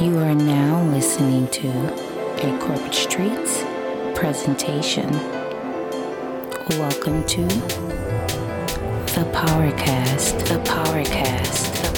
[0.00, 3.64] You are now listening to a Corporate Streetz
[4.14, 5.10] presentation.
[6.78, 7.42] Welcome to
[9.16, 11.88] the Powercast, the Powercast, the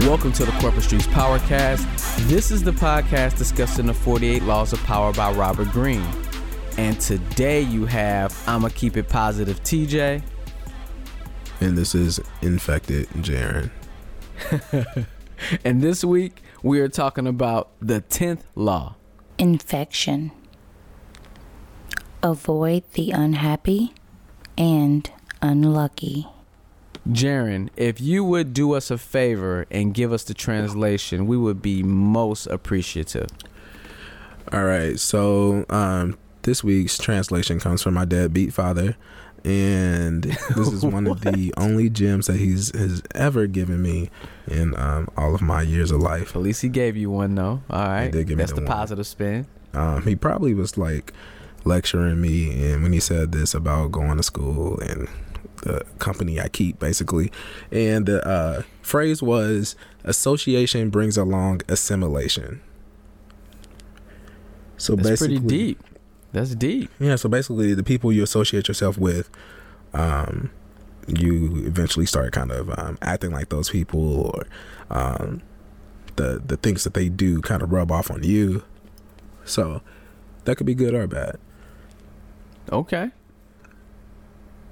[0.00, 1.86] Welcome to the Corporate Streetz Powercast.
[2.26, 6.25] This is the podcast discussing the 48 Laws of Power by Robert Greene.
[6.78, 10.22] And today you have I'ma Keep It Positive TJ.
[11.60, 13.70] And this is Infected Jaren.
[15.64, 18.96] And this week we are talking about the 10th law.
[19.38, 20.32] Infection.
[22.22, 23.92] Avoid the unhappy
[24.56, 25.10] and
[25.42, 26.26] unlucky.
[27.08, 31.62] Jaren, if you would do us a favor and give us the translation, we would
[31.62, 33.28] be most appreciative.
[34.52, 38.96] All right, so um, this week's translation comes from my deadbeat father,
[39.44, 44.10] and this is one of the only gems that he's has ever given me
[44.46, 46.34] in um, all of my years of life.
[46.34, 47.62] At least he gave you one though.
[47.68, 48.10] All right.
[48.10, 49.46] did give me That's the the positive spin.
[49.74, 51.12] Um, he probably was like
[51.64, 55.08] lecturing me, and when he said this about going to school and
[55.62, 57.32] the company I keep, basically,
[57.72, 59.74] and the uh, phrase was
[60.04, 62.62] "association brings along assimilation."
[64.76, 65.82] So That's basically, pretty deep.
[66.32, 66.90] That's deep.
[66.98, 69.30] Yeah, so basically, the people you associate yourself with,
[69.94, 70.50] um,
[71.06, 74.46] you eventually start kind of um, acting like those people, or
[74.90, 75.42] um,
[76.16, 78.64] the the things that they do kind of rub off on you.
[79.44, 79.80] So
[80.44, 81.38] that could be good or bad.
[82.70, 83.10] Okay.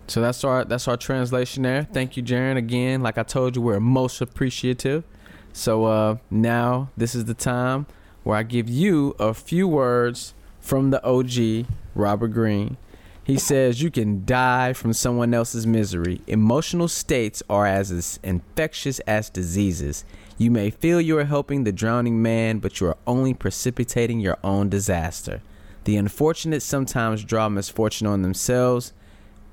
[0.07, 1.85] So that's our that's our translation there.
[1.85, 2.57] Thank you, Jaren.
[2.57, 5.05] Again, like I told you, we're most appreciative.
[5.53, 7.87] So uh, now this is the time
[8.23, 10.35] where I give you a few words
[10.65, 12.79] from the OG Robert Greene.
[13.23, 16.23] He says you can die from someone else's misery.
[16.27, 20.05] Emotional states are as infectious as diseases.
[20.39, 24.39] You may feel you are helping the drowning man, but you are only precipitating your
[24.43, 25.43] own disaster.
[25.85, 28.95] The unfortunate sometimes draw misfortune on themselves.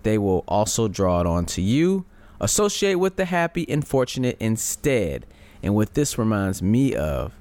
[0.04, 2.06] They will also draw it on to you.
[2.40, 5.26] Associate with the happy and fortunate instead.
[5.62, 7.34] And what this reminds me of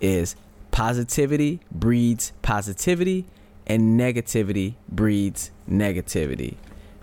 [0.00, 0.36] is
[0.76, 3.24] positivity breeds positivity
[3.66, 6.56] and negativity breeds negativity.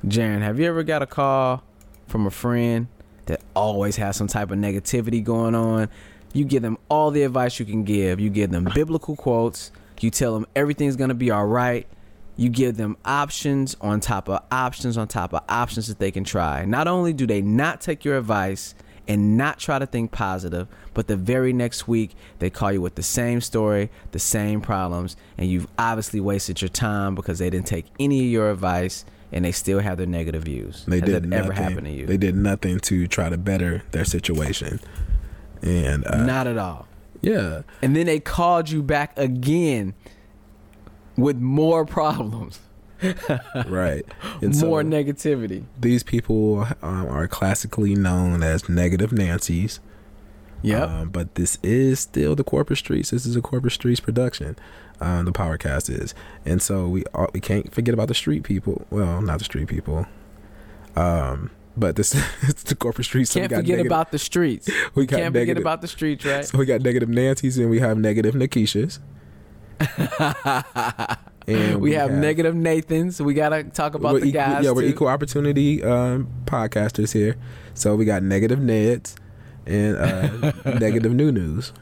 [0.05, 1.63] Jaren, have you ever got a call
[2.05, 2.85] from a friend
[3.25, 5.89] that always has some type of negativity going on?
[6.33, 8.19] You give them all the advice you can give.
[8.19, 9.71] You give them biblical quotes.
[10.01, 11.87] You tell them everything's going to be all right.
[12.35, 16.23] You give them options on top of options on top of options that they can
[16.23, 16.63] try.
[16.65, 18.75] Not only do they not take your advice
[19.07, 22.95] and not try to think positive, but the very next week they call you with
[22.95, 27.67] the same story, the same problems, and you've obviously wasted your time because they didn't
[27.67, 30.85] take any of your advice and they still have their negative views.
[30.87, 31.43] They Has did that nothing.
[31.45, 32.05] ever happened to you?
[32.05, 34.79] They did nothing to try to better their situation,
[35.61, 36.87] and uh, not at all.
[37.21, 39.95] yeah, And then they called you back again
[41.17, 42.59] with more problems,
[43.67, 44.05] right.
[44.41, 45.63] And so more negativity.
[45.79, 49.79] these people um, are classically known as negative Nancy's.
[50.61, 50.83] Yeah.
[50.83, 53.11] Um, but this is still the corporate streets.
[53.11, 54.55] This is a corporate streets production.
[55.01, 56.13] Um, the Powercast is,
[56.45, 58.85] and so we are, we can't forget about the street people.
[58.89, 60.05] Well, not the street people.
[60.95, 63.31] Um, but this it's the corporate streets.
[63.31, 64.69] so we Can't forget negative- about the streets.
[64.95, 66.45] we got Can't forget about the streets, right?
[66.45, 68.99] So we got negative Nancy's and we have negative Nikishas.
[71.47, 73.21] And we, have, negative Nathans.
[73.21, 74.63] We gotta talk about the equal- guys.
[74.65, 74.87] Yeah, we're too.
[74.89, 77.35] equal opportunity um, podcasters here.
[77.73, 79.15] So we got negative Neds
[79.65, 81.73] and uh, negative New News.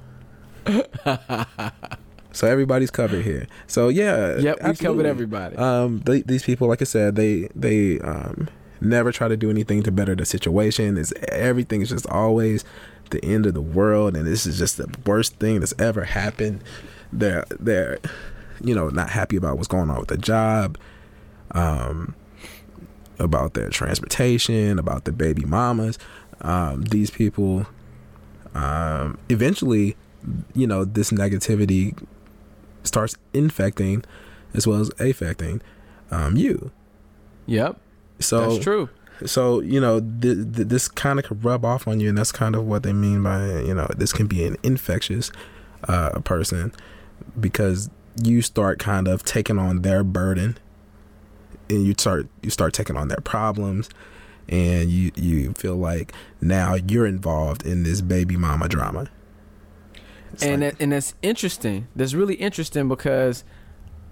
[2.31, 3.47] so everybody's covered here.
[3.67, 5.55] So yeah, Yep, we covered everybody.
[5.57, 8.47] Um, they, these people, like I said, they they um,
[8.79, 10.97] never try to do anything to better the situation.
[10.97, 12.63] It's everything is just always
[13.09, 16.63] the end of the world, and this is just the worst thing that's ever happened.
[17.11, 17.99] They're they're
[18.63, 20.77] you know not happy about what's going on with the job,
[21.51, 22.15] um,
[23.19, 25.97] about their transportation, about the baby mamas.
[26.41, 27.67] Um, these people,
[28.55, 29.95] um, eventually,
[30.55, 31.95] you know, this negativity
[32.83, 34.03] starts infecting
[34.53, 35.61] as well as affecting
[36.09, 36.71] um, you.
[37.45, 37.77] yep,
[38.19, 38.89] So that's true.
[39.25, 42.31] So you know, th- th- this kind of could rub off on you, and that's
[42.31, 45.31] kind of what they mean by you know this can be an infectious
[45.87, 46.73] uh, person
[47.39, 47.89] because
[48.21, 50.57] you start kind of taking on their burden,
[51.69, 53.89] and you start you start taking on their problems,
[54.49, 59.07] and you you feel like now you're involved in this baby mama drama.
[60.33, 61.87] It's and like- that, and that's interesting.
[61.95, 63.43] That's really interesting because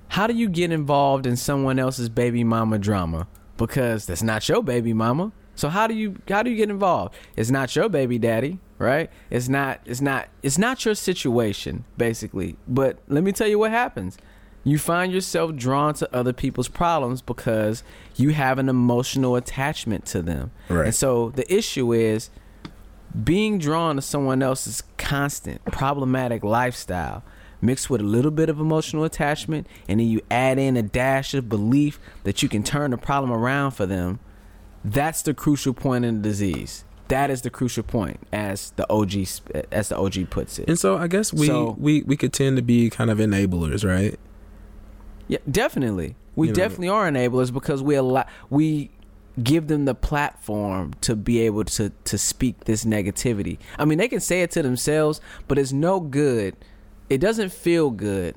[0.09, 3.27] how do you get involved in someone else's baby mama drama?
[3.59, 5.31] because that's not your baby mama.
[5.53, 7.13] So how do you how do you get involved?
[7.35, 9.11] It's not your baby daddy, right?
[9.29, 12.55] It's not it's not it's not your situation basically.
[12.67, 14.17] But let me tell you what happens.
[14.63, 17.83] You find yourself drawn to other people's problems because
[18.15, 20.51] you have an emotional attachment to them.
[20.67, 20.85] Right.
[20.85, 22.29] And so the issue is
[23.23, 27.23] being drawn to someone else's constant problematic lifestyle
[27.61, 31.33] mixed with a little bit of emotional attachment and then you add in a dash
[31.33, 34.19] of belief that you can turn the problem around for them
[34.85, 39.13] that's the crucial point in the disease that is the crucial point as the OG
[39.71, 42.55] as the OG puts it And so I guess we So- we we could tend
[42.57, 44.17] to be kind of enablers, right?
[45.27, 46.15] Yeah, definitely.
[46.35, 48.91] We You know- definitely are enablers because we allow we
[49.41, 53.57] give them the platform to be able to to speak this negativity.
[53.77, 56.55] I mean, they can say it to themselves, but it's no good.
[57.09, 58.35] It doesn't feel good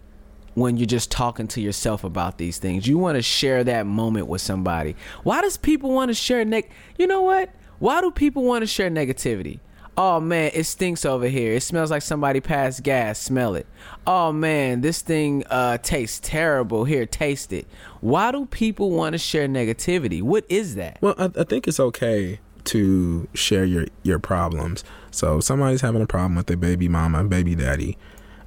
[0.55, 2.87] when you're just talking to yourself about these things.
[2.87, 4.95] You want to share that moment with somebody.
[5.25, 6.69] Why does people want to share neg?
[6.99, 7.51] You know what?
[7.83, 9.59] Why do people want to share negativity?
[9.97, 11.55] Oh man, it stinks over here.
[11.55, 13.19] It smells like somebody passed gas.
[13.19, 13.67] Smell it.
[14.07, 16.85] Oh man, this thing uh, tastes terrible.
[16.85, 17.67] Here, taste it.
[18.01, 20.23] Why do people want to share negativity?
[20.23, 20.99] What is that?
[21.01, 24.85] Well, I, I think it's okay to share your your problems.
[25.11, 27.99] So somebody's having a problem with their baby mama baby daddy.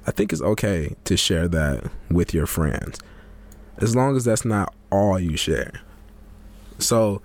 [0.06, 3.00] I think it's okay to share that with your friends,
[3.82, 5.82] as long as that's not all you share.
[6.78, 7.20] So,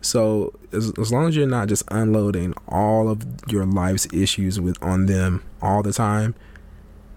[0.00, 4.80] so as, as long as you're not just unloading all of your life's issues with
[4.82, 6.34] on them all the time,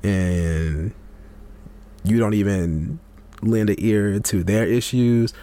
[0.04, 0.94] and
[2.04, 3.00] you don't even
[3.42, 5.34] lend an ear to their issues,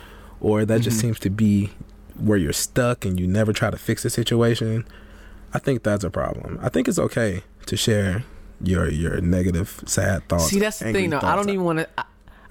[0.41, 1.01] or that just Mhm.
[1.03, 1.71] seems to be
[2.19, 4.85] where you're stuck and you never try to fix the situation.
[5.55, 6.59] I think that's a problem.
[6.63, 8.25] I think it's okay to share
[8.63, 10.49] your your negative, sad thoughts.
[10.49, 11.21] See, that's the thing, though.
[11.23, 11.89] I don't even want to.
[11.99, 12.05] I,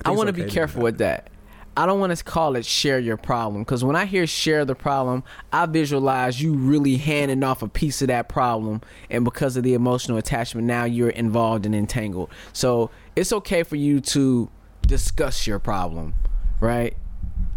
[0.06, 1.30] I want to okay be careful with that.
[1.78, 4.76] I don't want to call it share your problem because when I hear share the
[4.76, 9.64] problem, I visualize you really handing off a piece of that problem, and because of
[9.64, 12.30] the emotional attachment, now you're involved and entangled.
[12.54, 14.50] So it's okay for you to
[14.88, 16.14] discuss your problem,
[16.60, 16.96] right?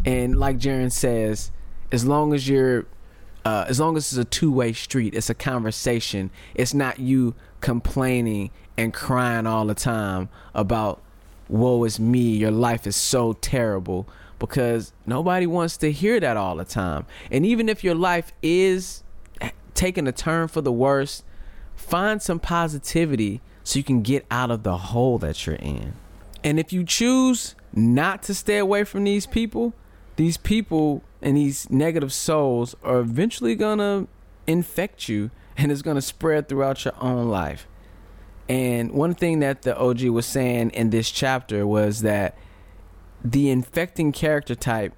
[0.05, 1.53] And like Jaren says,
[1.93, 2.87] as long as you're
[3.45, 8.51] uh, as long as it's a two-way street it's a conversation it's not you complaining
[8.77, 11.01] and crying all the time about
[11.49, 14.09] woe is me your life is so terrible.
[14.39, 17.07] Because nobody wants to hear that all the time.
[17.29, 19.03] And even if your life is
[19.75, 21.25] taking a turn for the worse
[21.79, 25.95] find some positivity so you can get out of the hole that you're in.
[26.43, 29.75] And if you choose not to stay away from these people,
[30.17, 34.07] these people and these negative souls are eventually gonna
[34.47, 37.67] infect you and it's gonna spread throughout your own life.
[38.49, 42.37] And one thing that the OG was saying in this chapter was that
[43.23, 44.95] the infecting character type,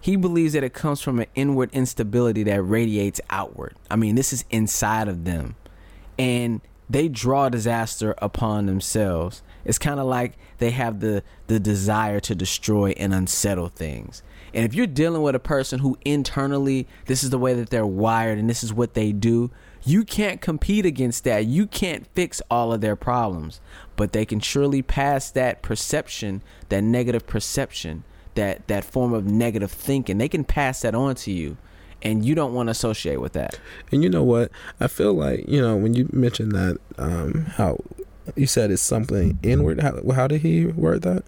[0.00, 3.76] he believes that it comes from an inward instability that radiates outward.
[3.90, 5.56] I mean, this is inside of them.
[6.18, 9.42] And they draw disaster upon themselves.
[9.64, 14.22] It's kind of like they have the the desire to destroy and unsettle things.
[14.52, 17.86] And if you're dealing with a person who internally this is the way that they're
[17.86, 19.50] wired and this is what they do,
[19.84, 21.46] you can't compete against that.
[21.46, 23.60] You can't fix all of their problems,
[23.96, 29.70] but they can surely pass that perception, that negative perception, that that form of negative
[29.70, 30.18] thinking.
[30.18, 31.56] They can pass that on to you.
[32.02, 33.60] And you don't want to associate with that.
[33.92, 34.50] And you know what?
[34.80, 37.78] I feel like you know when you mentioned that um, how
[38.36, 39.80] you said it's something inward.
[39.80, 41.24] How how did he word that?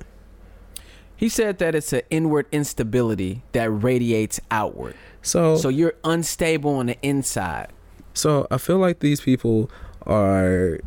[1.14, 4.96] He said that it's an inward instability that radiates outward.
[5.20, 7.68] So So you're unstable on the inside.
[8.14, 9.70] So I feel like these people
[10.06, 10.80] are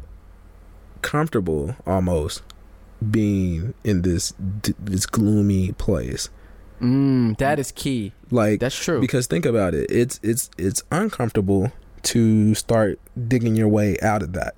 [1.01, 2.41] comfortable almost
[3.11, 4.33] being in this
[4.79, 6.29] this gloomy place.
[6.81, 8.11] Mm, that is key.
[8.31, 8.99] Like That's true.
[8.99, 11.71] because think about it it's it's it's uncomfortable
[12.03, 14.55] to start digging your way out of that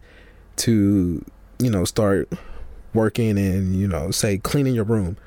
[0.58, 1.24] to
[1.60, 2.30] you know start
[2.94, 5.18] working and you know say cleaning your room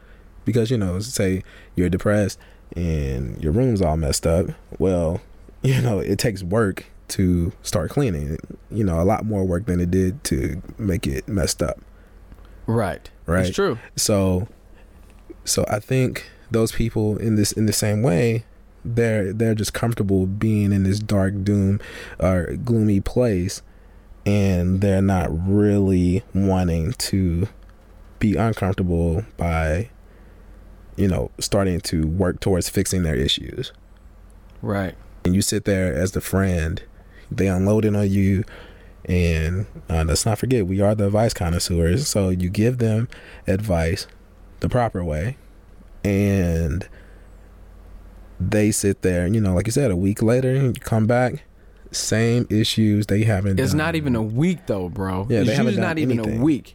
[0.45, 1.43] because you know say
[1.77, 2.39] you're depressed
[2.75, 4.47] and your room's all messed up
[4.79, 5.21] well
[5.63, 8.39] you know it takes work to start cleaning
[8.71, 11.79] you know a lot more work than it did to make it messed up
[12.67, 13.11] right.
[13.27, 13.47] Right.
[13.47, 13.79] It's true.
[13.97, 14.49] so
[15.45, 18.45] so i think those people in this in the same way
[18.85, 21.81] they're they're just comfortable being in this dark doom
[22.19, 23.63] or gloomy place
[24.27, 27.49] and they're not really wanting to
[28.19, 29.89] be uncomfortable by
[30.97, 33.73] you know starting to work towards fixing their issues
[34.63, 34.95] Right.
[35.25, 36.83] and you sit there as the friend
[37.31, 38.45] they unload it on you
[39.07, 43.09] and uh, let's not forget we are the advice connoisseurs so you give them
[43.47, 44.07] advice
[44.61, 45.37] the proper way
[46.05, 46.89] and
[48.39, 51.43] they sit there, you know, like you said, a week later, you come back,
[51.91, 53.07] same issues.
[53.07, 53.61] They haven't.
[53.61, 55.27] It's done- not even a week though, bro.
[55.29, 56.41] Yeah, it's usually not even anything.
[56.41, 56.75] a week.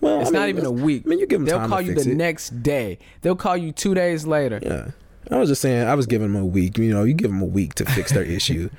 [0.00, 1.02] Well, It's I not even a week.
[1.04, 2.16] I mean, you give them They'll time call to you fix the it.
[2.16, 2.98] next day.
[3.22, 4.60] They'll call you two days later.
[4.62, 4.90] Yeah.
[5.30, 6.78] I was just saying, I was giving them a week.
[6.78, 8.70] You know, you give them a week to fix their issue,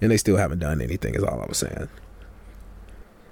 [0.00, 1.14] and they still haven't done anything.
[1.14, 1.88] Is all I was saying.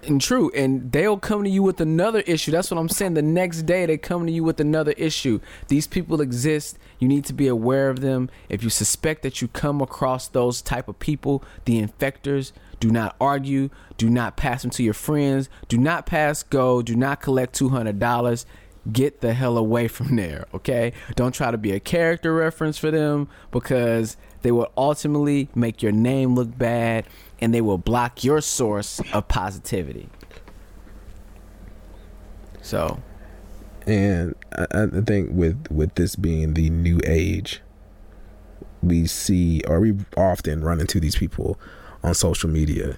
[0.04, 2.50] And true, and they'll come to you with another issue.
[2.50, 3.14] That's what I'm saying.
[3.14, 5.38] The next day they come to you with another issue.
[5.68, 6.76] These people exist.
[6.98, 8.28] You need to be aware of them.
[8.48, 12.50] If you suspect that you come across those type of people, the infectors,
[12.80, 13.70] do not argue.
[13.96, 15.48] Do not pass them to your friends.
[15.68, 16.82] Do not pass go.
[16.82, 18.44] Do not collect two hundred dollars.
[18.90, 20.92] Get the hell away from there, okay?
[21.14, 25.92] Don't try to be a character reference for them because they will ultimately make your
[25.92, 27.06] name look bad
[27.40, 30.08] and they will block your source of positivity.
[32.60, 33.00] So,
[33.86, 37.60] And I, I think with with this being the new age,
[38.82, 41.58] we see or we often run into these people
[42.02, 42.96] on social media,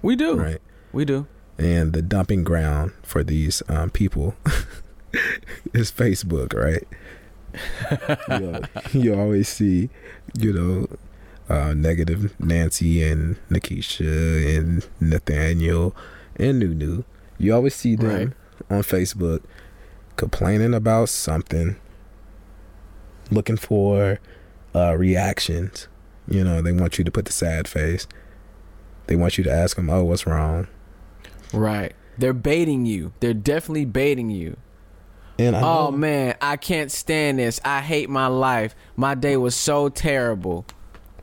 [0.00, 0.36] we do.
[0.36, 0.60] right?
[0.92, 1.26] We do.
[1.58, 4.34] And the dumping ground for these um, people
[5.74, 6.86] is Facebook, right?
[8.94, 9.90] you, you always see,
[10.38, 10.86] you know,
[11.54, 15.94] uh, negative Nancy and Nikisha and Nathaniel
[16.36, 17.04] and Nunu.
[17.38, 18.32] You always see them Right.
[18.70, 19.42] on Facebook
[20.16, 21.76] complaining about something,
[23.30, 24.18] looking for
[24.74, 25.88] uh, reactions.
[26.28, 28.06] You know, they want you to put the sad face.
[29.08, 30.68] They want you to ask them, "Oh, what's wrong?"
[31.52, 31.92] Right.
[32.16, 33.12] They're baiting you.
[33.20, 34.56] They're definitely baiting you.
[35.38, 37.60] And I Oh know- man, I can't stand this.
[37.64, 38.74] I hate my life.
[38.96, 40.64] My day was so terrible.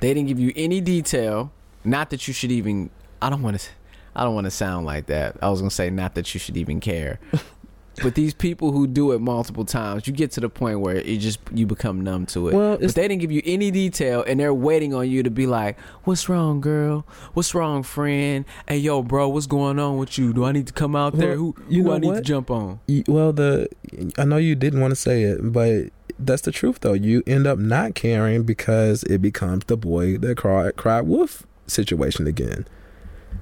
[0.01, 1.51] They didn't give you any detail.
[1.83, 2.89] Not that you should even.
[3.21, 3.69] I don't want to.
[4.15, 5.37] I don't want to sound like that.
[5.41, 7.19] I was gonna say not that you should even care.
[8.01, 11.17] but these people who do it multiple times, you get to the point where it
[11.17, 12.55] just you become numb to it.
[12.55, 15.47] Well, but they didn't give you any detail, and they're waiting on you to be
[15.47, 17.05] like, "What's wrong, girl?
[17.33, 18.45] What's wrong, friend?
[18.67, 20.33] Hey, yo, bro, what's going on with you?
[20.33, 21.35] Do I need to come out there?
[21.35, 23.69] Who you who I need to jump on?" Well, the
[24.17, 26.93] I know you didn't want to say it, but that's the truth though.
[26.93, 32.27] You end up not caring because it becomes the boy that cried, cried wolf situation
[32.27, 32.67] again.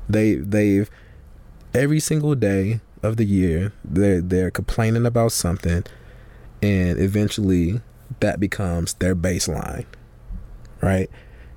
[0.09, 0.89] They they've
[1.73, 5.83] every single day of the year they're they're complaining about something,
[6.61, 7.81] and eventually
[8.19, 9.85] that becomes their baseline,
[10.81, 11.09] right?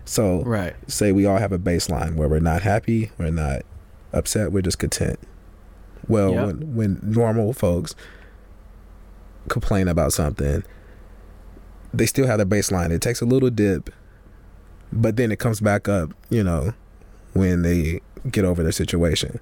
[0.04, 0.74] So Right.
[0.88, 3.62] say we all have a baseline where we're not happy, we're not
[4.12, 5.18] upset, we're just content.
[6.08, 6.46] Well, Yep.
[6.46, 7.94] when when normal folks
[9.48, 10.64] complain about something,
[11.94, 12.90] they still have their baseline.
[12.90, 13.90] It takes a little dip,
[14.92, 16.72] but then it comes back up, you know,
[17.32, 19.38] when they get over their situation.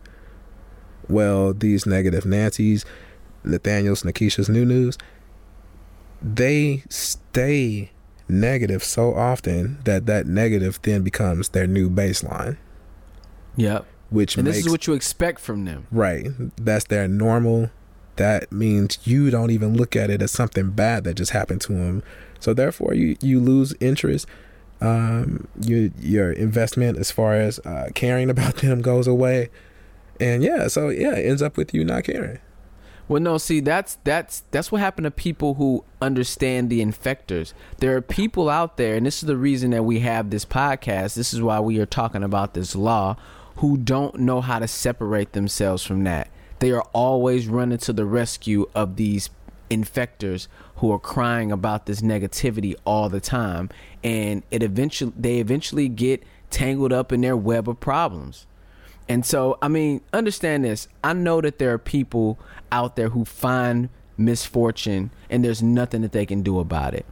[1.08, 2.84] Well, these negative Nancy's,
[3.44, 4.98] Nathaniel's, Nikisha's, New News,
[6.20, 7.90] they stay
[8.28, 12.56] negative so often that that negative then becomes their new baseline,
[13.56, 13.86] Yep.
[14.10, 15.86] which And makes this is what you expect from them.
[15.90, 16.28] right.
[16.56, 17.70] That's their normal.
[18.16, 21.72] That means you don't even look at it as something bad that just happened to
[21.72, 22.02] them.
[22.40, 24.26] So therefore, you you lose interest.
[24.80, 29.50] Um, your your investment as far as uh, caring about them goes away,
[30.20, 32.38] and yeah, so yeah, it ends up with you not caring.
[33.08, 37.54] Well, no, see, that's that's that's what happened to people who understand the infectors.
[37.78, 41.14] There are people out there, and this is the reason that we have this podcast.
[41.14, 43.16] This is why we are talking about this law,
[43.56, 46.28] who don't know how to separate themselves from that.
[46.58, 49.30] They are always running to the rescue of these
[49.70, 53.70] infectors who are crying about this negativity all the time,
[54.04, 58.46] and it eventually they eventually get tangled up in their web of problems.
[59.08, 60.88] And so, I mean, understand this.
[61.02, 62.38] I know that there are people
[62.70, 67.06] out there who find misfortune and there's nothing that they can do about it.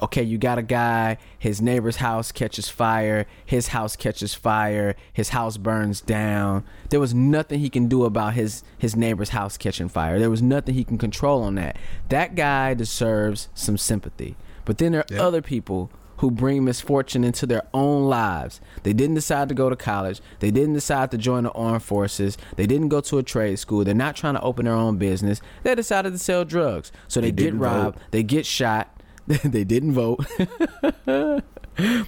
[0.00, 5.28] Okay, you got a guy, his neighbor's house catches fire, his house catches fire, his
[5.28, 6.64] house burns down.
[6.90, 10.18] There was nothing he can do about his his neighbor's house catching fire.
[10.18, 11.76] There was nothing he can control on that.
[12.08, 14.34] That guy deserves some sympathy.
[14.64, 15.22] But then there are Yeah.
[15.22, 15.88] other people
[16.22, 18.60] who bring misfortune into their own lives.
[18.84, 20.20] They didn't decide to go to college.
[20.38, 22.38] They didn't decide to join the armed forces.
[22.54, 23.82] They didn't go to a trade school.
[23.82, 25.40] They're not trying to open their own business.
[25.64, 26.92] They decided to sell drugs.
[27.08, 27.96] So they, They get robbed.
[27.96, 28.02] vote.
[28.12, 29.00] They get shot.
[29.26, 30.24] they didn't vote.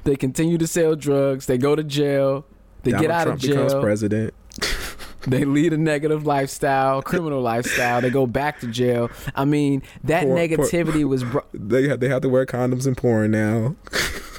[0.05, 1.47] they continue to sell drugs.
[1.47, 2.47] They go to jail.
[2.85, 3.65] They Donald get out Trump of jail.
[3.65, 4.35] becomes president.
[5.27, 8.01] They lead a negative lifestyle, criminal lifestyle.
[8.01, 9.11] They go back to jail.
[9.35, 13.31] I mean, that negativity was bro- They have, they have to wear condoms and porn
[13.31, 13.77] now.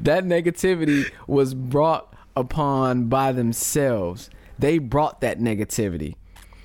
[0.00, 4.30] that negativity was brought upon by themselves.
[4.58, 6.14] They brought that negativity.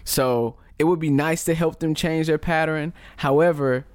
[0.03, 2.93] So it would be nice to help them change their pattern.
[3.17, 3.85] However,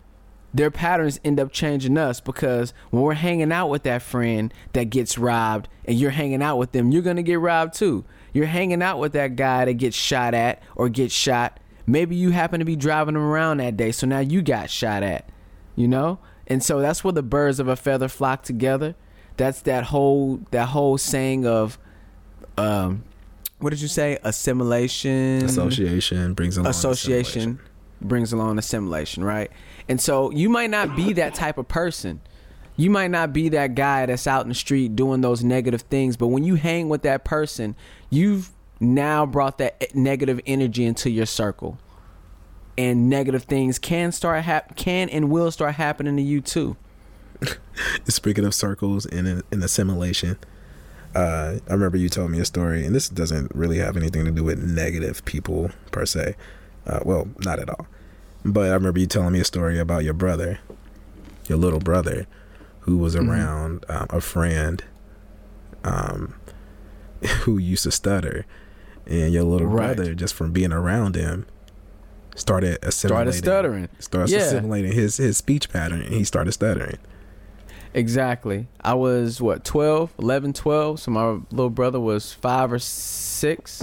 [0.52, 4.84] their patterns end up changing us because when we're hanging out with that friend that
[4.84, 8.04] gets robbed and you're hanging out with them, you're going to get robbed too.
[8.34, 11.58] You're hanging out with that guy that gets shot at or gets shot.
[11.86, 15.02] Maybe you happen to be driving him around that day, so now you got shot
[15.02, 15.28] at,
[15.76, 16.18] you know?
[16.46, 18.96] And so that's where the birds of a feather flock together.
[19.36, 21.78] That's that whole that whole saying of
[22.58, 23.04] um
[23.58, 24.18] what did you say?
[24.22, 25.44] Assimilation.
[25.44, 27.60] Association brings along association
[28.00, 29.50] brings along assimilation, right?
[29.88, 32.20] And so you might not be that type of person.
[32.76, 36.16] You might not be that guy that's out in the street doing those negative things,
[36.16, 37.76] but when you hang with that person,
[38.10, 38.50] you've
[38.80, 41.78] now brought that negative energy into your circle.
[42.76, 46.76] And negative things can start hap- can and will start happening to you too.
[48.04, 50.36] Speaking of circles and, and assimilation,
[51.14, 54.32] uh, I remember you told me a story, and this doesn't really have anything to
[54.32, 56.34] do with negative people per se.
[56.86, 57.86] Uh, well, not at all.
[58.44, 60.58] But I remember you telling me a story about your brother,
[61.48, 62.26] your little brother,
[62.84, 63.28] who was Mhm.
[63.28, 64.82] around um, a friend
[65.84, 66.34] um,
[67.42, 68.46] who used to stutter.
[69.06, 69.94] And your little Right.
[69.96, 71.44] brother, just from being around him,
[72.34, 73.32] started assimilating.
[73.32, 73.88] Started stuttering.
[73.98, 74.38] Started Yeah.
[74.38, 76.96] assimilating his, his speech pattern, and he started stuttering.
[77.92, 78.66] Exactly.
[78.82, 81.00] I was what 12, 11, 12.
[81.00, 83.82] So my little brother was 5 or 6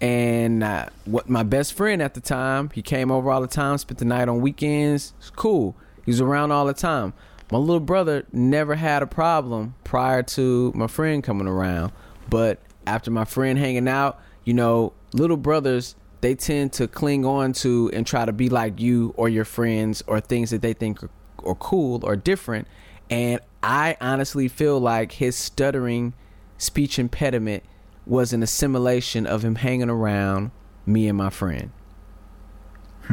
[0.00, 3.78] and uh, what my best friend at the time, he came over all the time,
[3.78, 5.12] spent the night on weekends.
[5.18, 5.74] It's cool.
[6.04, 7.14] He was around all the time.
[7.50, 11.92] My little brother never had a problem prior to my friend coming around,
[12.28, 17.52] but after my friend hanging out, you know, little brothers they tend to cling on
[17.52, 21.02] to and try to be like you or your friends or things that they think
[21.02, 21.10] are,
[21.44, 22.66] are cool or different.
[23.10, 26.14] And I honestly feel like his stuttering
[26.58, 27.62] speech impediment
[28.06, 30.50] was an assimilation of him hanging around
[30.86, 31.70] me and my friend.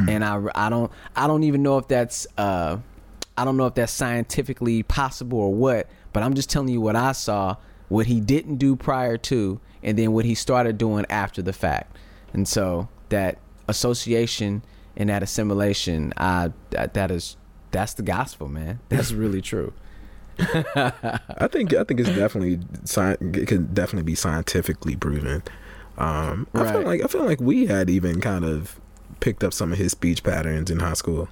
[0.08, 2.78] And I, I don't I don't even know if that's uh
[3.36, 6.96] I don't know if that's scientifically possible or what, but I'm just telling you what
[6.96, 7.56] I saw,
[7.88, 11.96] what he didn't do prior to, and then what he started doing after the fact.
[12.32, 14.62] And so that association
[14.96, 17.36] and that assimilation, I that, that is
[17.70, 18.80] that's the gospel, man.
[18.88, 19.72] That's really true.
[20.38, 22.60] I think I think it's definitely
[23.40, 25.42] it can definitely be scientifically proven.
[25.98, 28.78] Um, I feel like I feel like we had even kind of
[29.20, 31.28] picked up some of his speech patterns in high school.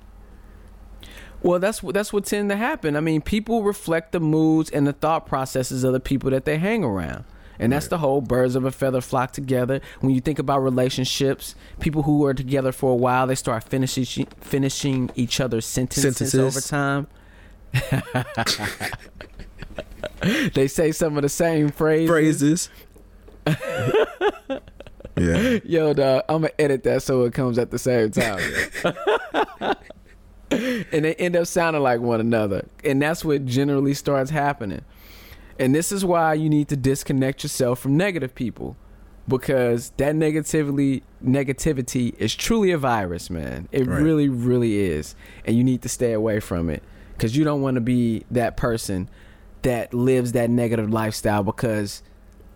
[1.45, 2.97] Well, that's what that's what tend to happen.
[2.97, 6.57] I mean, people reflect the moods and the thought processes of the people that they
[6.59, 7.25] hang around.
[7.59, 7.91] And that's Right.
[7.91, 9.81] the whole birds of a feather flock together.
[10.01, 14.27] When you think about relationships, people who are together for a while, they start finishing
[14.41, 16.41] finishing each other's sentences, Sentences.
[16.41, 17.07] over time.
[20.55, 22.09] they say some of the same phrases.
[22.09, 22.69] Phrases.
[25.17, 28.41] yeah, Yo, dog, I'm gonna edit that so it comes at the same time.
[30.93, 32.67] and they end up sounding like one another.
[32.85, 34.83] And that's what generally starts happening.
[35.59, 38.77] And this is why you need to disconnect yourself from negative people.
[39.27, 43.69] Because that negativity negativity is truly a virus, man.
[43.73, 44.03] It Right.
[44.03, 45.15] really, really is.
[45.47, 46.83] And you need to stay away from it.
[47.19, 49.09] Cause you don't want to be that person
[49.63, 52.03] that lives that negative lifestyle because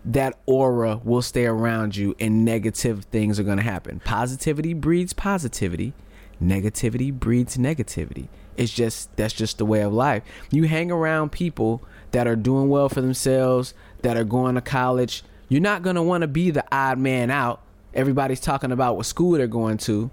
[0.05, 3.99] that aura will stay around you and negative things are going to happen.
[4.05, 5.93] Positivity breeds positivity.
[6.41, 8.27] Negativity breeds negativity.
[8.55, 10.23] It's just that's just the way of life.
[10.51, 15.23] You hang around people that are doing well for themselves, that are going to college.
[15.47, 17.61] You're not going to want to be the odd man out.
[17.93, 20.11] Everybody's talking about what school they're going to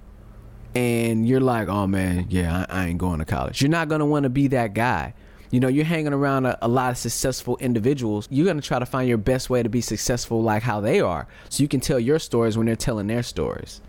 [0.77, 3.63] and you're like, oh man, yeah, I, I ain't going to college.
[3.63, 5.15] You're not going to want to be that guy.
[5.51, 8.29] You know, you're hanging around a, a lot of successful individuals.
[8.31, 11.01] You're going to try to find your best way to be successful like how they
[11.01, 11.29] are.
[11.49, 13.81] So you can tell your stories when they're telling their stories.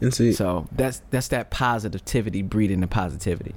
[0.00, 3.54] And see, So that's that's that positivity breeding the positivity.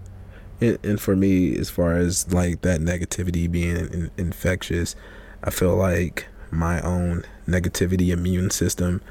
[0.62, 4.95] and, and for me, as far as like that negativity being in, infectious,
[5.43, 9.02] I feel like my own negativity immune system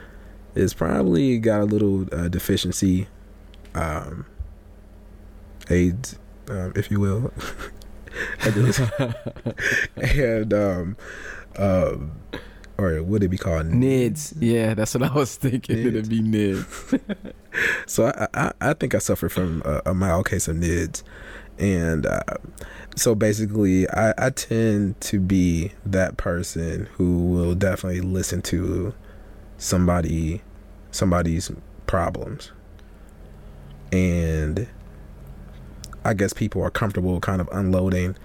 [0.54, 3.06] is probably got a little uh, deficiency,
[3.74, 4.26] um,
[5.70, 7.32] AIDS, um, if you will.
[9.96, 10.96] And um,
[11.56, 12.18] um,
[12.78, 14.34] or would it be called Nids.
[14.38, 15.76] Yeah, that's what I was thinking.
[15.76, 15.86] Nids.
[15.86, 17.00] It'd be Nids.
[17.86, 21.02] So I, I, I think I suffer from a, a mild case of NIDS,
[21.58, 22.22] and uh,
[22.94, 28.94] so basically I, I tend to be that person who will definitely listen to
[29.56, 30.42] somebody
[30.92, 31.50] somebody's
[31.86, 32.52] problems,
[33.90, 34.68] and
[36.04, 38.16] I guess people are comfortable kind of unloading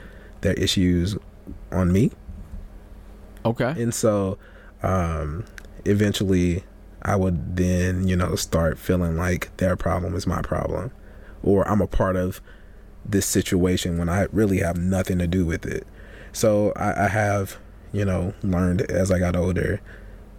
[0.41, 1.17] their issues
[1.71, 2.11] on me.
[3.45, 3.73] Okay.
[3.81, 4.37] And so
[4.81, 5.45] um
[5.85, 6.63] eventually
[7.01, 10.91] I would then, you know, start feeling like their problem is my problem
[11.41, 12.41] or I'm a part of
[13.05, 15.85] this situation when I really have nothing to do with it.
[16.31, 17.57] So I, I have,
[17.91, 19.81] you know, learned as I got older,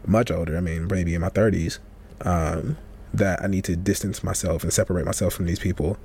[0.06, 0.56] much older.
[0.56, 1.78] I mean, maybe in my thirties,
[2.22, 2.78] um,
[3.12, 5.96] that I need to distance myself and separate myself from these people.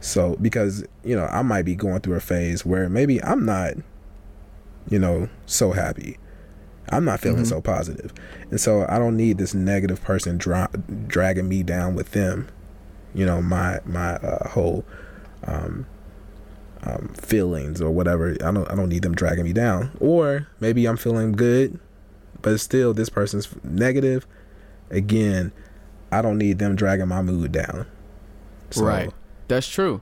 [0.00, 3.74] So because you know I might be going through a phase where maybe I'm not,
[4.88, 6.18] you know, so happy.
[6.90, 7.48] I'm not feeling Mhm.
[7.48, 8.12] so positive,
[8.50, 10.68] and so I don't need this negative person dra-
[11.06, 12.48] dragging me down with them.
[13.14, 14.84] You know, my my uh, whole
[15.46, 15.86] um,
[16.84, 18.32] um, feelings or whatever.
[18.44, 19.90] I don't I don't need them dragging me down.
[20.00, 21.78] Or maybe I'm feeling good,
[22.42, 24.26] but still this person's negative.
[24.90, 25.52] Again,
[26.10, 27.86] I don't need them dragging my mood down.
[28.70, 29.10] So, Right.
[29.48, 30.00] That's true.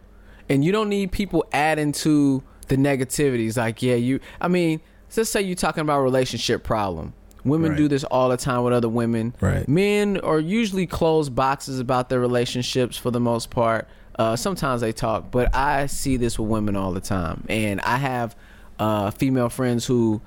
[0.49, 3.59] And you don't need people adding to the negativities.
[3.59, 4.81] Like, yeah, you, I mean,
[5.17, 7.13] let's say you're talking about a relationship problem.
[7.45, 7.77] Women Right.
[7.79, 9.35] do this all the time with other women.
[9.41, 9.67] Right.
[9.69, 13.89] Men are usually closed boxes about their relationships for the most part.
[14.19, 17.45] Uh, sometimes they talk, but I see this with women all the time.
[17.49, 18.37] And I have
[18.79, 20.21] uh, female friends who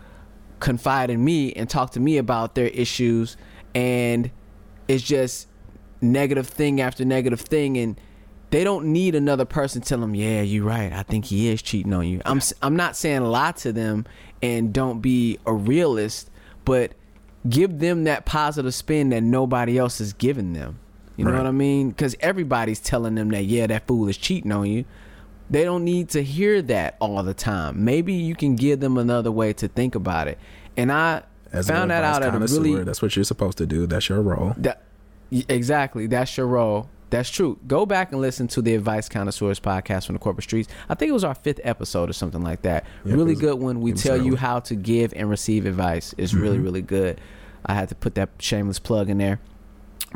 [0.59, 3.37] confide in me and talk to me about their issues.
[3.75, 4.31] And
[4.87, 5.47] it's just
[6.01, 7.77] negative thing after negative thing.
[7.77, 7.99] And
[8.53, 10.93] they don't need another person tell them, "Yeah, you're right.
[10.93, 14.05] I think he is cheating on you." I'm I'm not saying lie to them
[14.43, 16.29] and don't be a realist,
[16.63, 16.91] but
[17.49, 20.77] give them that positive spin that nobody else is giving them.
[21.17, 21.37] You know Right.
[21.39, 21.89] what I mean?
[21.89, 24.85] Because everybody's telling them that, yeah, that fool is cheating on you.
[25.49, 27.83] They don't need to hear that all the time.
[27.83, 30.37] Maybe you can give them another way to think about it.
[30.77, 33.85] And I As found that out at a really that's what you're supposed to do.
[33.87, 34.53] That's your role.
[34.57, 34.83] that
[35.31, 36.07] exactly.
[36.07, 36.89] That's your role.
[37.13, 37.59] That's true.
[37.67, 40.67] Go back and listen to the Advice Connoisseurs podcast from the corporate streets.
[40.89, 42.85] I think it was our fifth episode or something like that.
[43.05, 43.81] It really good one.
[43.81, 46.15] We tell you how to give and receive advice.
[46.17, 46.63] It's really, Mhm.
[46.63, 47.21] really good.
[47.67, 49.39] I had to put that shameless plug in there.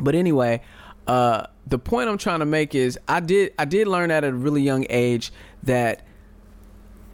[0.00, 0.60] But anyway,
[1.06, 4.32] uh, the point I'm trying to make is I did I did learn at a
[4.34, 5.32] really young age
[5.62, 6.02] that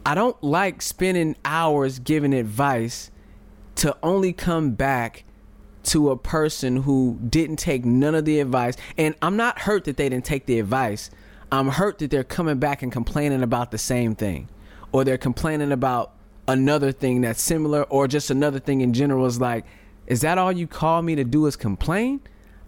[0.03, 3.11] I don't like spending hours giving advice
[3.75, 5.24] to only come back
[5.85, 8.75] to a person who didn't take none of the advice.
[8.97, 11.09] And I'm not hurt that they didn't take the advice.
[11.51, 14.49] I'm hurt that they're coming back and complaining about the same thing.
[14.91, 16.13] Or they're complaining about
[16.47, 19.65] another thing that's similar or just another thing in general is like,
[20.07, 22.21] is that all you call me to do is complain?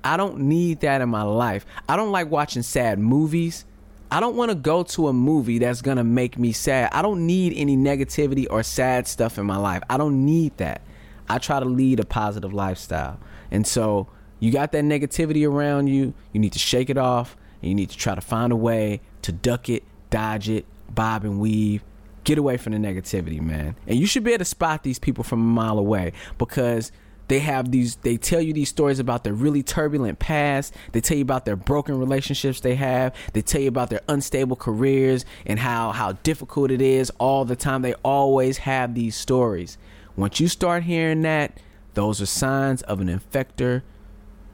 [0.03, 1.65] I don't need that in my life.
[1.87, 3.65] I don't like watching sad movies.
[4.09, 6.89] I don't want to go to a movie that's going to make me sad.
[6.93, 9.83] I don't need any negativity or sad stuff in my life.
[9.89, 10.81] I don't need that.
[11.29, 13.19] I try to lead a positive lifestyle.
[13.51, 14.07] And so
[14.39, 17.89] you got that negativity around you, you need to shake it off and you need
[17.89, 21.83] to try to find a way to duck it, dodge it, bob and weave.
[22.23, 23.75] Get away from the negativity, man.
[23.87, 26.91] And you should be able to spot these people from a mile away because
[27.27, 31.17] they have these they tell you these stories about their really turbulent past they tell
[31.17, 35.59] you about their broken relationships they have they tell you about their unstable careers and
[35.59, 39.77] how how difficult it is all the time they always have these stories
[40.17, 41.57] once you start hearing that
[41.93, 43.81] those are signs of an infector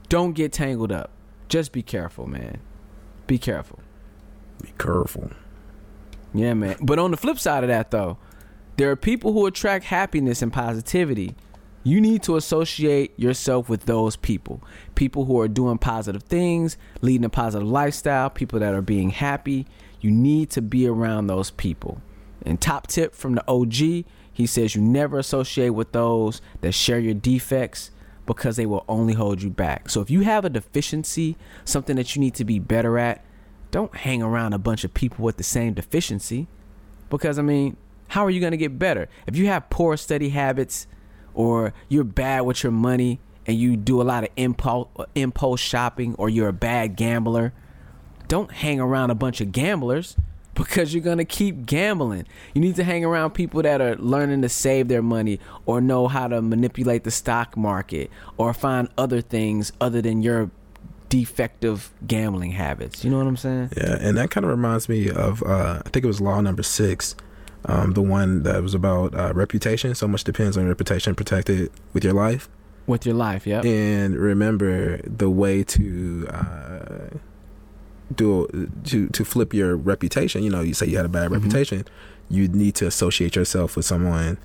[0.10, 1.10] don't get tangled up
[1.49, 2.60] just be careful man
[3.26, 3.80] be careful
[4.62, 5.32] Be careful.
[6.34, 6.76] yeah, man.
[6.82, 8.17] But on the flip side of that, though,
[8.78, 11.36] there are people who attract happiness and positivity.
[11.84, 14.63] You need to associate yourself with those people.
[14.95, 19.67] People who are doing positive things, leading a positive lifestyle, people that are being happy.
[20.02, 22.02] You need to be around those people.
[22.45, 27.00] And top tip from the OG, he says you never associate with those that share
[27.00, 27.91] your defects
[28.26, 29.89] because they will only hold you back.
[29.89, 33.24] So if you have a deficiency, something that you need to be better at,
[33.72, 36.48] don't hang around a bunch of people with the same deficiency.
[37.10, 37.78] Because i mean
[38.13, 39.10] how are you going to get better?
[39.26, 40.86] If you have poor study habits
[41.34, 46.13] or you're bad with your money and you do a lot of impulse impulse shopping
[46.15, 47.54] or you're a bad gambler
[48.28, 50.15] don't hang around a bunch of gamblers
[50.56, 54.42] because you're going to keep gambling you need to hang around people that are learning
[54.42, 59.20] to save their money or know how to manipulate the stock market or find other
[59.22, 60.52] things other than your
[61.10, 65.10] defective gambling habits you know what i'm saying Yeah, and that kind of reminds me
[65.10, 67.16] of uh, I think it was Law Number Six,
[67.66, 69.94] um, the one that was about uh, reputation.
[69.96, 72.50] So much depends on your reputation protected with your life.
[72.88, 73.62] with your life yeah.
[73.62, 77.18] And remember the way to uh,
[78.15, 80.43] do to to flip your reputation.
[80.43, 81.34] You know, you say you had a bad Mhm.
[81.34, 81.86] reputation,
[82.30, 84.38] you need to associate yourself with someone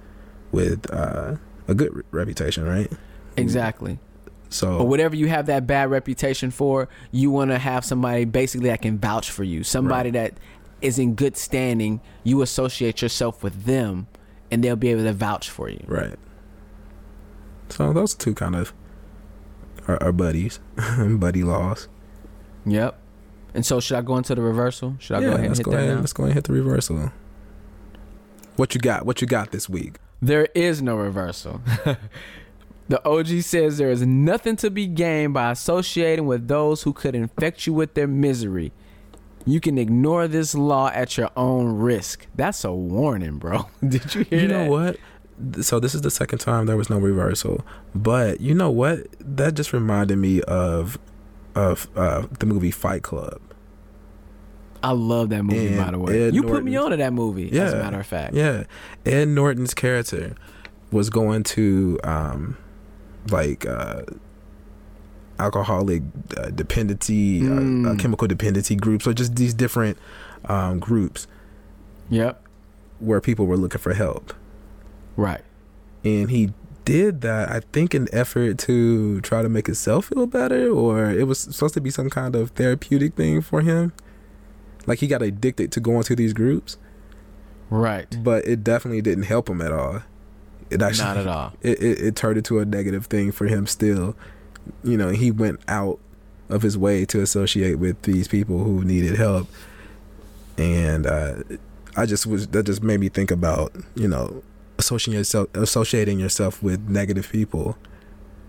[0.52, 1.36] with uh,
[1.68, 2.90] a good re- reputation, right?
[3.36, 4.00] exactly
[4.48, 8.68] So or whatever you have that bad reputation for, you want to have somebody basically
[8.70, 9.62] that can vouch for you.
[9.62, 10.32] Somebody that
[10.80, 14.06] is in good standing, you associate yourself with them
[14.50, 15.84] and they'll be able to vouch for you.
[15.86, 16.16] Right.
[17.68, 18.72] So those two kind of
[19.86, 20.58] are, are buddies,
[20.98, 21.86] buddy laws.
[22.66, 22.98] Yep.
[23.54, 24.96] And so, should I go into the reversal?
[24.98, 25.94] Should I yeah, go ahead and hit go that ahead.
[25.94, 26.00] now?
[26.00, 27.12] Let's go ahead and hit the reversal.
[28.56, 29.06] What you got?
[29.06, 29.96] What you got this week?
[30.20, 31.60] There is no reversal.
[32.88, 37.14] the OG says there is nothing to be gained by associating with those who could
[37.14, 38.72] infect you with their misery.
[39.46, 42.26] You can ignore this law at your own risk.
[42.34, 43.68] That's a warning, bro.
[43.86, 44.54] Did you hear you that?
[44.64, 45.64] You know what?
[45.64, 49.06] So this is the second time there was no reversal, but you know what?
[49.20, 50.98] That just reminded me of
[51.58, 53.40] of uh, the movie Fight Club.
[54.82, 56.28] I love that movie, And by the way.
[56.28, 58.34] Ed you put me on to that movie, as a matter of fact.
[58.34, 58.64] Yeah,
[59.04, 60.36] Ed Norton's character
[60.92, 62.56] was going to um,
[63.30, 64.02] like uh,
[65.40, 66.02] alcoholic
[66.36, 67.98] uh, dependency, uh, uh, Mm.
[67.98, 69.96] chemical dependency groups, or just these different
[70.46, 71.26] um, groups
[72.10, 72.40] Yep.
[73.00, 74.32] where people were looking for help.
[75.16, 75.42] Right.
[76.04, 76.52] and he
[76.88, 81.26] did that i think in effort to try to make himself feel better or it
[81.26, 83.92] was supposed to be some kind of therapeutic thing for him?
[84.86, 86.78] Like he got addicted to going to these groups?
[87.68, 88.08] Right.
[88.24, 90.00] but it definitely didn't help him at all.
[90.70, 91.52] It actually Not at all.
[91.60, 94.16] it, it, it turned into a negative thing for him still.
[94.82, 95.98] You know he went out
[96.48, 99.46] of his way to associate with these people who needed help.
[100.56, 101.34] And uh,
[101.98, 104.42] i just was that just made me think about you know
[104.78, 107.76] associating yourself associating yourself with negative people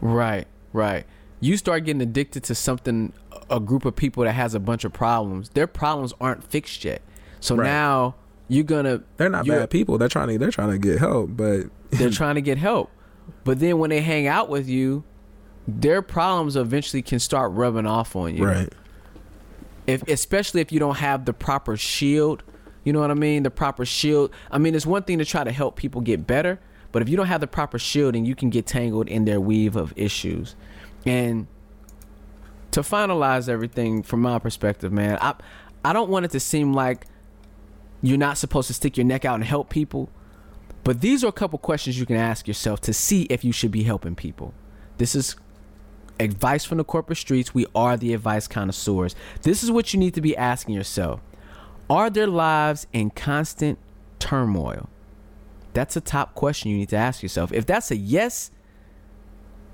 [0.01, 1.05] Right, right.
[1.41, 3.11] You start getting addicted to something,
[3.49, 5.49] a group of people that has a bunch of problems.
[5.49, 7.01] Their problems aren't fixed yet.
[7.41, 7.65] So Right.
[7.65, 8.15] now
[8.47, 11.65] you're gonna they're not bad people they're trying to they're trying to get help but
[11.91, 12.89] They're trying to get help,
[13.43, 15.03] but then when they hang out with you,
[15.67, 18.45] their problems eventually can start rubbing off on you.
[18.45, 18.73] right
[19.85, 22.43] If especially if you don't have the proper shield,
[22.83, 23.43] you know what I mean?
[23.43, 24.31] The proper shield.
[24.51, 26.59] I mean, it's one thing to try to help people get better,
[26.91, 29.75] but if you don't have the proper shielding, you can get tangled in their weave
[29.75, 30.55] of issues.
[31.05, 31.47] And
[32.71, 35.35] to finalize everything from my perspective, man, I
[35.83, 37.05] I don't want it to seem like
[38.01, 40.09] you're not supposed to stick your neck out and help people.
[40.83, 43.71] But these are a couple questions you can ask yourself to see if you should
[43.71, 44.53] be helping people.
[44.97, 45.35] This is
[46.19, 47.53] advice from the corporate streets.
[47.53, 49.15] We are the advice connoisseurs.
[49.41, 51.21] This is what you need to be asking yourself.
[51.89, 53.79] Are their lives in constant
[54.19, 54.89] turmoil?
[55.73, 57.51] That's a top question you need to ask yourself.
[57.51, 58.51] If that's a yes,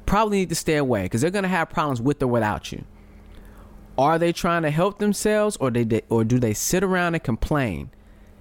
[0.06, 2.86] probably need to stay away because they're going to have problems with or without you.
[3.98, 7.92] Are they trying to help themselves or they or do they sit around and complain?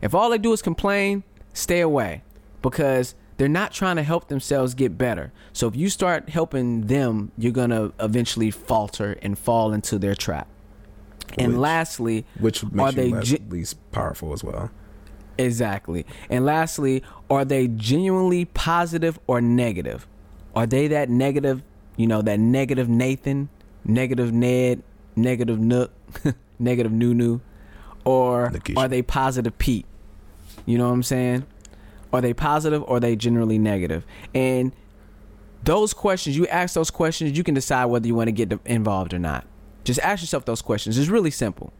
[0.02, 2.22] If all they do is complain, stay away
[2.60, 5.32] because they're not trying to help themselves get better.
[5.52, 10.14] So if you start helping them, you're going to eventually falter and fall into their
[10.14, 10.48] trap.
[11.38, 14.70] And Which- lastly, which are they less, least powerful as well
[15.38, 16.06] Exactly.
[16.30, 20.06] And lastly, are they genuinely positive or negative?
[20.54, 21.62] Are they that negative,
[21.96, 23.48] you know, that negative Nathan,
[23.84, 24.82] negative Ned,
[25.16, 25.92] negative Nook,
[26.58, 27.40] negative Nunu?
[28.04, 28.76] Or Nikisha.
[28.78, 29.86] are they positive Pete?
[30.66, 31.46] You know what I'm saying?
[32.12, 34.04] Are they positive or are they generally negative?
[34.34, 34.72] And
[35.64, 39.14] those questions, you ask those questions, you can decide whether you want to get involved
[39.14, 39.46] or not.
[39.84, 40.96] Just ask yourself those questions.
[40.98, 41.72] It's really simple.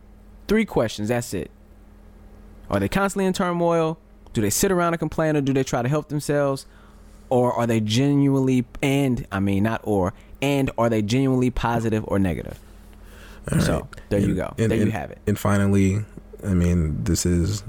[0.46, 1.50] Three questions, that's it.
[2.70, 3.98] Are they constantly in turmoil?
[4.32, 6.66] Do they sit around and complain or do they try to help themselves?
[7.30, 10.12] Or are they genuinely and I mean not or
[10.42, 12.58] and are they genuinely positive or negative?
[13.50, 13.84] All So, right.
[14.10, 14.54] there you go.
[14.58, 15.18] and- There you have it.
[15.26, 16.04] and finally
[16.44, 17.62] i mean this is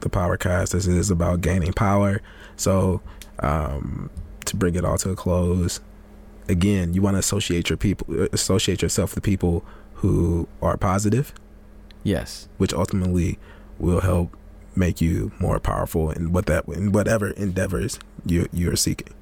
[0.00, 2.20] the power cast this is about gaining power
[2.56, 3.00] so
[3.40, 4.08] um
[4.44, 5.80] to bring it all to a close
[6.48, 9.64] again you want to associate your people associate yourself with people
[10.00, 11.32] who are positive
[12.02, 12.48] Yes.
[12.58, 13.38] which ultimately
[13.78, 14.36] will help
[14.76, 19.12] make you more powerful in what that in whatever endeavors you you're seeking.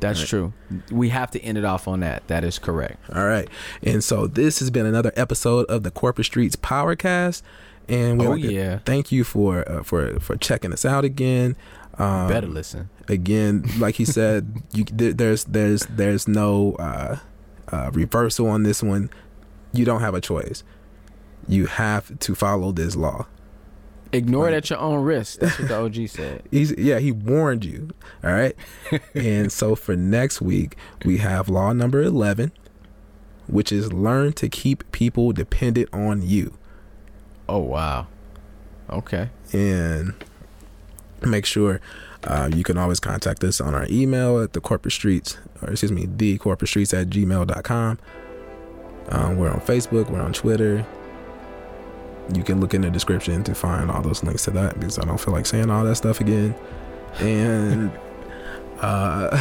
[0.00, 0.28] That's Right.
[0.28, 0.52] true.
[0.90, 2.26] We have to end it off on that.
[2.26, 2.98] That is correct.
[3.14, 3.48] All right,
[3.82, 7.42] and so this has been another episode of the Corporate Streetz Powercast,
[7.88, 8.78] and we Oh, like yeah.
[8.84, 11.54] thank you for uh, for for checking us out again.
[11.98, 12.88] Um, Better listen.
[13.08, 17.16] again, like he said, you there- there's there's there's no uh,
[17.70, 19.08] uh, reversal on this one.
[19.72, 20.62] You don't have a choice.
[21.48, 23.26] You have to follow this law.
[24.12, 25.40] Ignore it at your own risk.
[25.40, 26.42] That's what the OG said.
[26.50, 27.90] He's yeah, he warned you.
[28.22, 28.54] All right.
[29.14, 32.52] and so for next week, we have law number 11,
[33.46, 36.58] which is learn to keep people dependent on you.
[37.48, 38.06] Oh wow.
[38.90, 39.30] Okay.
[39.52, 40.12] And
[41.22, 41.80] make sure
[42.24, 45.92] uh, you can always contact us on our email at the corporate streets, or excuse
[45.92, 47.98] me, the corporate streets at gmail.com.
[49.08, 50.86] Um, we're on Facebook, we're on Twitter.
[52.32, 55.04] You can look in the description to find all those links to that because I
[55.04, 56.54] don't feel like saying all that stuff again.
[57.18, 57.92] And
[58.80, 59.36] uh,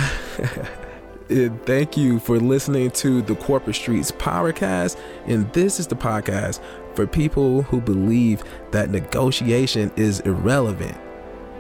[1.66, 5.00] thank you for listening to the Corporate Streetz Powercast.
[5.26, 6.60] And this is the podcast
[6.96, 10.98] for people who believe that negotiation is irrelevant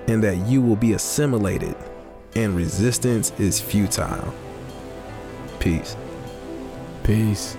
[0.08, 1.76] and that you will be assimilated
[2.36, 4.34] and resistance is futile.
[5.60, 5.96] Peace.
[7.04, 7.58] Peace.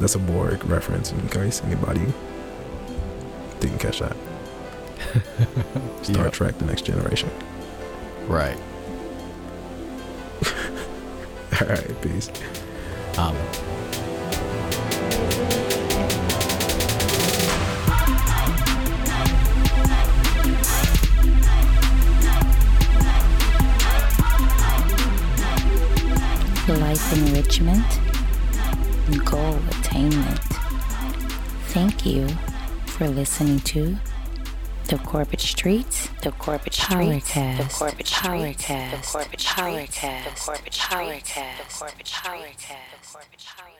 [0.00, 2.06] That's a Borg reference in case anybody
[3.60, 4.16] didn't catch that.
[6.02, 6.32] Star Yep.
[6.32, 7.30] Trek The Next Generation.
[8.26, 8.56] Right.
[11.60, 12.30] All right, peace.
[13.18, 13.36] Um,
[26.68, 27.84] life enrichment,
[29.18, 30.38] goal attainment.
[31.68, 32.28] Thank you
[32.86, 33.96] for listening to
[34.88, 40.34] the Corporate Streetz, the Corporate Streetz, the Corporate Streetz, the Corporate Streetz, the Corporate Streetz,
[40.34, 43.79] the Corporate Streetz, the Corporate Streetz, the Corporate Streetz.